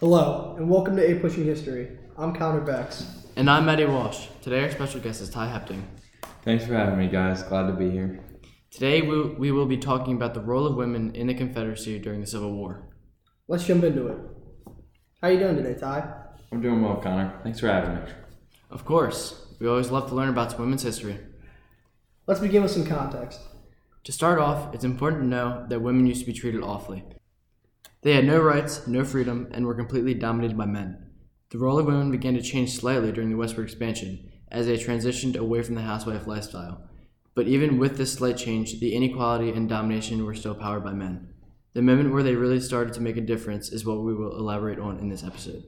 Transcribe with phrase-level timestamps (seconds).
[0.00, 1.90] Hello, and welcome to A Pushing History.
[2.16, 3.04] I'm Connor Bex.
[3.36, 4.28] And I'm Maddie Walsh.
[4.40, 5.82] Today, our special guest is Ty Hepting.
[6.42, 7.42] Thanks for having me, guys.
[7.42, 8.18] Glad to be here.
[8.70, 12.22] Today, we, we will be talking about the role of women in the Confederacy during
[12.22, 12.88] the Civil War.
[13.46, 14.16] Let's jump into it.
[15.20, 16.10] How you doing today, Ty?
[16.50, 17.38] I'm doing well, Connor.
[17.42, 18.00] Thanks for having me.
[18.70, 21.18] Of course, we always love to learn about women's history.
[22.26, 23.38] Let's begin with some context.
[24.04, 27.04] To start off, it's important to know that women used to be treated awfully.
[28.02, 31.10] They had no rights, no freedom, and were completely dominated by men.
[31.50, 35.36] The role of women began to change slightly during the westward expansion as they transitioned
[35.36, 36.82] away from the housewife lifestyle.
[37.34, 41.34] But even with this slight change, the inequality and domination were still powered by men.
[41.74, 44.78] The moment where they really started to make a difference is what we will elaborate
[44.78, 45.62] on in this episode.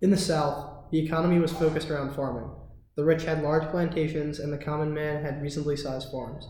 [0.00, 2.50] In the South, the economy was focused around farming.
[2.94, 6.48] The rich had large plantations, and the common man had reasonably sized farms.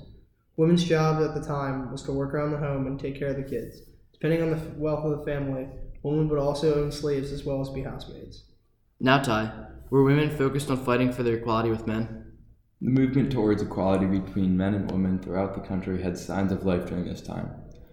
[0.57, 3.37] Women's job at the time was to work around the home and take care of
[3.37, 3.81] the kids.
[4.21, 5.69] Depending on the wealth of the family,
[6.03, 8.45] women would also own slaves as well as be housemaids.
[8.99, 9.53] Now, Ty,
[9.91, 12.33] were women focused on fighting for their equality with men?
[12.81, 16.87] The movement towards equality between men and women throughout the country had signs of life
[16.87, 17.51] during this time.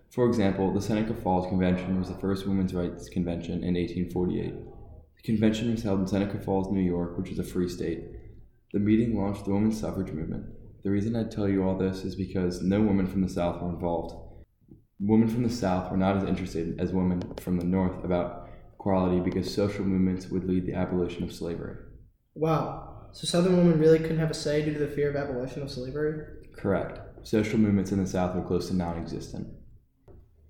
[0.10, 4.54] For example, the Seneca Falls Convention was the first women's rights convention in 1848.
[5.18, 8.04] The convention was held in Seneca Falls, New York, which was a free state.
[8.74, 10.46] The meeting launched the women's suffrage movement.
[10.84, 13.70] The reason I tell you all this is because no women from the South were
[13.70, 14.25] involved.
[15.00, 19.20] Women from the South were not as interested as women from the North about equality
[19.20, 21.76] because social movements would lead the abolition of slavery.
[22.34, 25.62] Wow, so Southern women really couldn't have a say due to the fear of abolition
[25.62, 26.26] of slavery?
[26.56, 27.00] Correct.
[27.28, 29.48] Social movements in the South were close to non existent.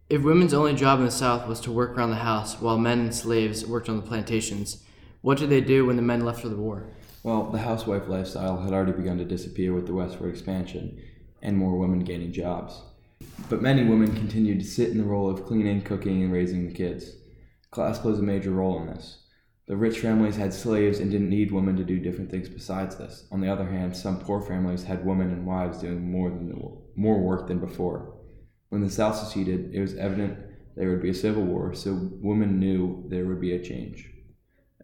[0.09, 2.99] If women's only job in the South was to work around the house while men
[2.99, 4.83] and slaves worked on the plantations,
[5.21, 6.91] what did they do when the men left for the war?
[7.23, 11.01] Well, the housewife lifestyle had already begun to disappear with the westward expansion
[11.41, 12.81] and more women gaining jobs.
[13.49, 16.73] But many women continued to sit in the role of cleaning, cooking, and raising the
[16.73, 17.15] kids.
[17.71, 19.23] Class plays a major role in this.
[19.67, 23.27] The rich families had slaves and didn't need women to do different things besides this.
[23.31, 26.55] On the other hand, some poor families had women and wives doing more than the,
[26.95, 28.15] more work than before.
[28.69, 30.37] When the South seceded, it was evident
[30.75, 34.11] there would be a civil war, so women knew there would be a change.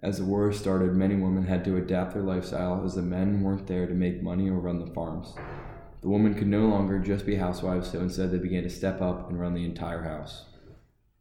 [0.02, 3.68] As the war started, many women had to adapt their lifestyle as the men weren't
[3.68, 5.36] there to make money or run the farms.
[6.02, 9.30] The women could no longer just be housewives, so instead they began to step up
[9.30, 10.46] and run the entire house.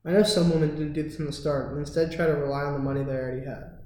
[0.04, 2.62] I know some women didn't do this from the start, and instead tried to rely
[2.62, 3.80] on the money they already had.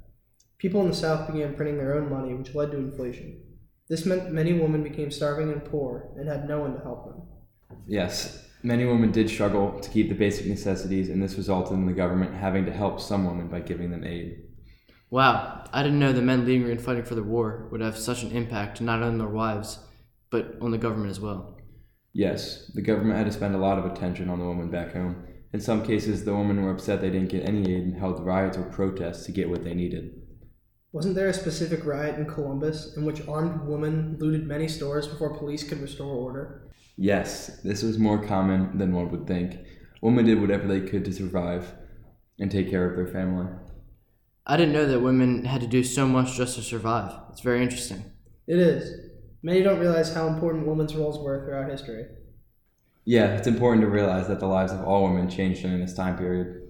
[0.58, 3.42] People in the South began printing their own money, which led to inflation.
[3.88, 7.22] This meant many women became starving and poor and had no one to help them.
[7.86, 11.92] Yes, many women did struggle to keep the basic necessities, and this resulted in the
[11.92, 14.44] government having to help some women by giving them aid.
[15.10, 18.22] Wow, I didn't know the men leaving and fighting for the war would have such
[18.22, 19.80] an impact not on their wives,
[20.34, 21.56] but on the government as well.
[22.12, 25.24] Yes, the government had to spend a lot of attention on the women back home.
[25.52, 28.58] In some cases, the women were upset they didn't get any aid and held riots
[28.58, 30.10] or protests to get what they needed.
[30.90, 35.38] Wasn't there a specific riot in Columbus in which armed women looted many stores before
[35.38, 36.68] police could restore order?
[36.96, 39.56] Yes, this was more common than one would think.
[40.02, 41.74] Women did whatever they could to survive
[42.40, 43.46] and take care of their family.
[44.46, 47.12] I didn't know that women had to do so much just to survive.
[47.30, 48.04] It's very interesting.
[48.48, 49.13] It is.
[49.44, 52.06] Many don't realize how important women's roles were throughout history.
[53.04, 56.16] Yeah, it's important to realize that the lives of all women changed during this time
[56.16, 56.62] period.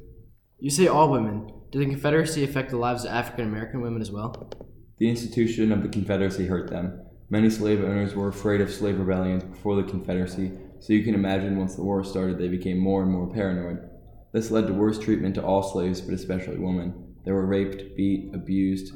[0.59, 1.53] You say all women.
[1.71, 4.51] Did the Confederacy affect the lives of African American women as well?
[4.99, 7.01] The institution of the Confederacy hurt them.
[7.31, 11.57] Many slave owners were afraid of slave rebellions before the Confederacy, so you can imagine
[11.57, 13.89] once the war started, they became more and more paranoid.
[14.33, 17.15] This led to worse treatment to all slaves, but especially women.
[17.25, 18.95] They were raped, beat, abused,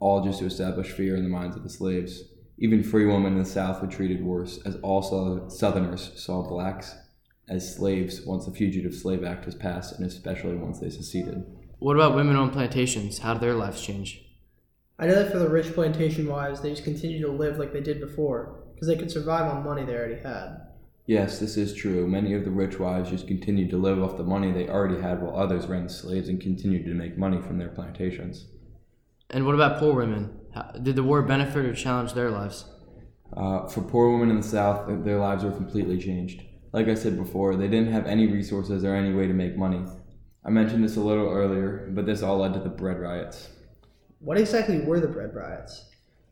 [0.00, 2.24] all just to establish fear in the minds of the slaves.
[2.62, 6.94] Even free women in the South were treated worse, as all Southerners saw blacks
[7.48, 11.44] as slaves once the Fugitive Slave Act was passed, and especially once they seceded.
[11.78, 13.18] What about women on plantations?
[13.18, 14.24] How did their lives change?
[14.98, 17.80] I know that for the rich plantation wives, they just continued to live like they
[17.80, 20.58] did before, because they could survive on money they already had.
[21.06, 22.06] Yes, this is true.
[22.06, 25.22] Many of the rich wives just continued to live off the money they already had,
[25.22, 28.46] while others ran slaves and continued to make money from their plantations.
[29.30, 30.39] And what about poor women?
[30.54, 32.64] How, did the war benefit or challenge their lives?
[33.36, 36.42] Uh, for poor women in the South, their lives were completely changed.
[36.72, 39.84] Like I said before, they didn't have any resources or any way to make money.
[40.44, 43.48] I mentioned this a little earlier, but this all led to the bread riots.
[44.18, 45.86] What exactly were the bread riots?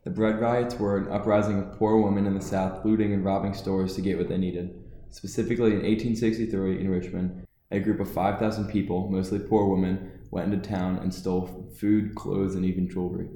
[0.04, 3.54] The bread riots were an uprising of poor women in the South looting and robbing
[3.54, 4.82] stores to get what they needed.
[5.10, 10.68] Specifically, in 1863 in Richmond, a group of 5,000 people, mostly poor women, went into
[10.68, 13.28] town and stole food, clothes, and even jewelry.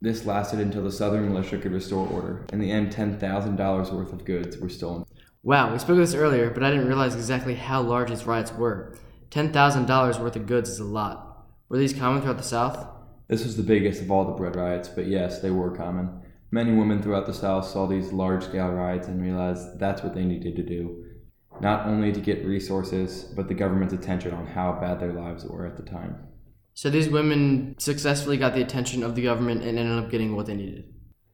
[0.00, 2.46] This lasted until the Southern militia could restore order.
[2.52, 5.04] In the end, $10,000 worth of goods were stolen.
[5.42, 8.52] Wow, we spoke of this earlier, but I didn't realize exactly how large these riots
[8.52, 8.94] were.
[9.30, 11.46] $10,000 worth of goods is a lot.
[11.68, 12.86] Were these common throughout the South?
[13.26, 16.22] This was the biggest of all the bread riots, but yes, they were common.
[16.50, 20.24] Many women throughout the South saw these large scale riots and realized that's what they
[20.24, 21.04] needed to do.
[21.60, 25.66] Not only to get resources, but the government's attention on how bad their lives were
[25.66, 26.16] at the time.
[26.78, 30.46] So these women successfully got the attention of the government and ended up getting what
[30.46, 30.84] they needed.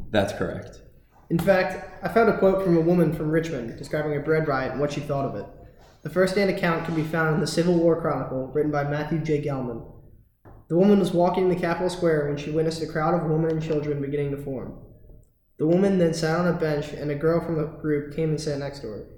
[0.09, 0.81] That's correct.
[1.29, 4.73] In fact, I found a quote from a woman from Richmond describing a bread riot
[4.73, 5.45] and what she thought of it.
[6.03, 9.45] The first-hand account can be found in the Civil War Chronicle, written by Matthew J.
[9.45, 9.87] Gelman.
[10.69, 13.51] The woman was walking in the Capitol Square when she witnessed a crowd of women
[13.51, 14.79] and children beginning to form.
[15.59, 18.41] The woman then sat on a bench, and a girl from the group came and
[18.41, 19.09] sat next to her.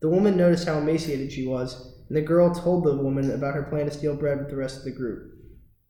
[0.00, 3.64] The woman noticed how emaciated she was, and the girl told the woman about her
[3.64, 5.31] plan to steal bread with the rest of the group.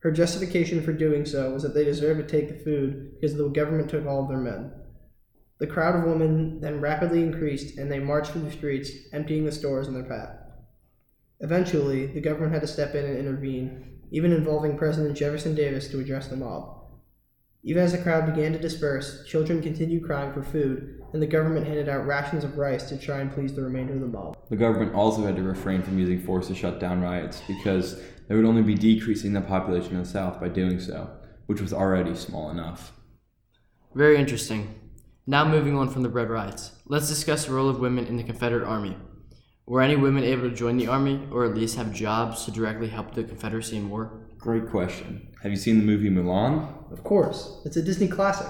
[0.02, 3.48] Her justification for doing so was that they deserved to take the food because the
[3.48, 4.72] government took all of their men.
[5.60, 9.52] The crowd of women then rapidly increased, and they marched through the streets, emptying the
[9.52, 10.36] stores in their path.
[11.38, 16.00] Eventually, the government had to step in and intervene, even involving President Jefferson Davis to
[16.00, 16.81] address the mob.
[17.64, 21.64] Even as the crowd began to disperse, children continued crying for food, and the government
[21.64, 24.36] handed out rations of rice to try and please the remainder of the mob.
[24.50, 28.34] The government also had to refrain from using force to shut down riots because they
[28.34, 31.08] would only be decreasing the population of the South by doing so,
[31.46, 32.92] which was already small enough.
[33.94, 34.80] Very interesting.
[35.28, 38.24] Now moving on from the bread riots, let's discuss the role of women in the
[38.24, 38.96] Confederate Army.
[39.66, 42.88] Were any women able to join the Army, or at least have jobs to directly
[42.88, 44.21] help the Confederacy in war?
[44.42, 45.28] Great question.
[45.44, 46.90] Have you seen the movie Mulan?
[46.90, 48.48] Of course, it's a Disney classic.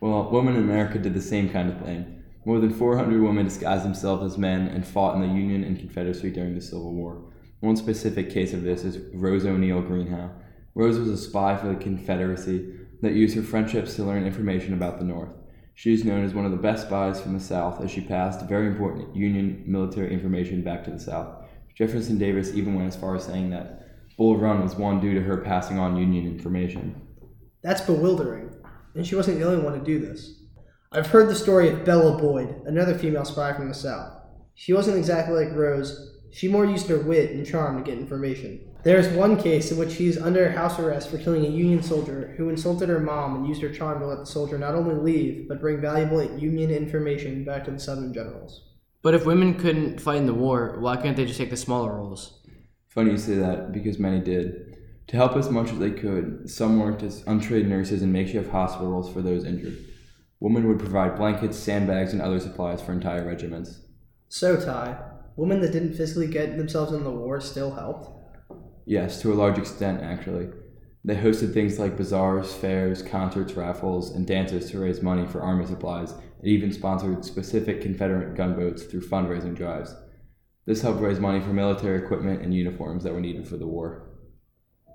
[0.00, 2.22] Well, women in America did the same kind of thing.
[2.46, 6.30] More than 400 women disguised themselves as men and fought in the Union and Confederacy
[6.30, 7.22] during the Civil War.
[7.60, 10.30] One specific case of this is Rose O'Neal Greenhow.
[10.74, 12.72] Rose was a spy for the Confederacy
[13.02, 15.34] that used her friendships to learn information about the North.
[15.74, 18.48] She is known as one of the best spies from the South as she passed
[18.48, 21.44] very important Union military information back to the South.
[21.74, 23.85] Jefferson Davis even went as far as saying that
[24.16, 27.00] Bull Run was won due to her passing on Union information.
[27.62, 28.54] That's bewildering,
[28.94, 30.40] and she wasn't the only one to do this.
[30.92, 34.12] I've heard the story of Bella Boyd, another female spy from the South.
[34.54, 38.60] She wasn't exactly like Rose, she more used her wit and charm to get information.
[38.84, 41.82] There is one case in which she is under house arrest for killing a Union
[41.82, 44.94] soldier who insulted her mom and used her charm to let the soldier not only
[44.94, 48.62] leave, but bring valuable Union information back to the Southern generals.
[49.02, 51.94] But if women couldn't fight in the war, why couldn't they just take the smaller
[51.94, 52.45] roles?
[52.96, 54.74] Funny you say that because many did.
[55.08, 59.12] To help as much as they could, some worked as untrained nurses in makeshift hospitals
[59.12, 59.76] for those injured.
[60.40, 63.82] Women would provide blankets, sandbags, and other supplies for entire regiments.
[64.30, 64.96] So, Ty,
[65.36, 68.08] women that didn't physically get themselves in the war still helped?
[68.86, 70.48] Yes, to a large extent, actually.
[71.04, 75.66] They hosted things like bazaars, fairs, concerts, raffles, and dances to raise money for army
[75.66, 79.94] supplies, and even sponsored specific Confederate gunboats through fundraising drives.
[80.66, 84.10] This helped raise money for military equipment and uniforms that were needed for the war.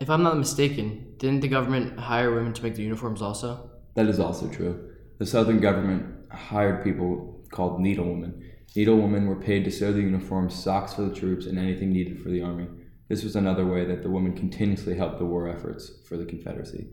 [0.02, 3.72] If I'm not mistaken, didn't the government hire women to make the uniforms also?
[3.96, 4.92] That is also true.
[5.20, 8.42] The Southern government hired people called needlewomen.
[8.76, 12.30] Needlewomen were paid to sew the uniforms, socks for the troops, and anything needed for
[12.30, 12.68] the army.
[13.08, 16.88] This was another way that the women continuously helped the war efforts for the Confederacy.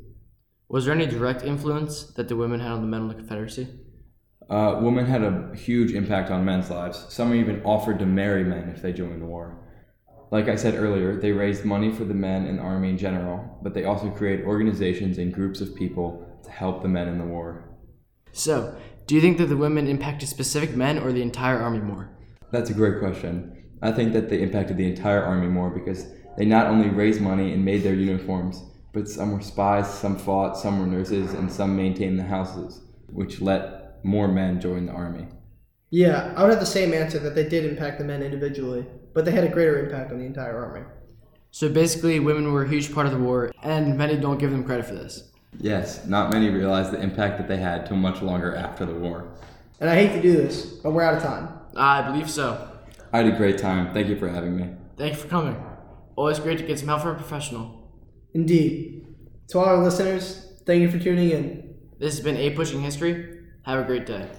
[0.69, 3.69] Was there any direct influence that the women had on the men of the Confederacy?
[4.48, 7.04] Uh, women had a huge impact on men's lives.
[7.10, 9.58] Some even offered to marry men if they joined the war.
[10.30, 13.58] Like I said earlier, they raised money for the men in the army in general,
[13.62, 17.25] but they also created organizations and groups of people to help the men in the
[17.25, 17.68] war.
[18.32, 22.11] So, do you think that the women impacted specific men or the entire army more?
[22.50, 23.64] That's a great question.
[23.82, 26.06] I think that they impacted the entire army more because
[26.37, 30.56] they not only raised money and made their uniforms, but some were spies, some fought,
[30.56, 35.26] some were nurses, and some maintained the houses, which let more men join the army.
[35.90, 39.25] Yeah, I would have the same answer that they did impact the men individually, but
[39.25, 40.87] they had a greater impact on the entire army.
[41.50, 44.64] So basically, women were a huge part of the war, and many don't give them
[44.64, 45.31] credit for this.
[45.59, 49.35] Yes, not many realized the impact that they had till much longer after the war.
[49.81, 51.49] And I hate to do this, but we're out of time.
[51.75, 52.71] I believe so.
[53.12, 53.95] I had a great time.
[53.95, 54.69] Thank you for having me.
[54.99, 55.57] Thank you for coming.
[56.17, 57.90] Always great to get some help from a professional.
[58.35, 59.07] Indeed.
[59.49, 61.75] To all our listeners, thank you for tuning in.
[61.99, 63.38] This has been A Pushing History.
[63.68, 64.28] Have a great day.